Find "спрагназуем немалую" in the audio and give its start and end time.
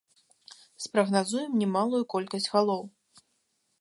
0.85-2.01